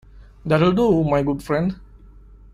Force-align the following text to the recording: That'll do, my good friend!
That'll 0.43 0.71
do, 0.71 1.03
my 1.03 1.21
good 1.21 1.43
friend! 1.43 1.75